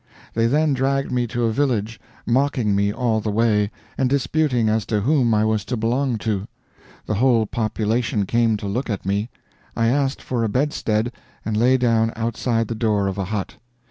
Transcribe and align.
They 0.33 0.47
then 0.47 0.73
dragged 0.73 1.11
me 1.11 1.27
to 1.27 1.43
a 1.45 1.51
village, 1.53 2.01
mocking 2.25 2.75
me 2.75 2.91
all 2.91 3.21
the 3.21 3.29
way, 3.29 3.69
and 3.99 4.09
disputing 4.09 4.67
as 4.67 4.83
to 4.87 5.01
whom 5.01 5.31
I 5.35 5.45
was 5.45 5.63
to 5.65 5.77
belong 5.77 6.17
to. 6.25 6.47
The 7.05 7.13
whole 7.13 7.45
population 7.45 8.25
came 8.25 8.57
to 8.57 8.67
look 8.67 8.89
at 8.89 9.05
me. 9.05 9.29
I 9.75 9.89
asked 9.89 10.23
for 10.23 10.43
a 10.43 10.49
bedstead, 10.49 11.11
and 11.45 11.55
lay 11.55 11.77
down 11.77 12.13
outside 12.15 12.67
the 12.67 12.73
door 12.73 13.05
of 13.05 13.19
a 13.19 13.25
hut. 13.25 13.57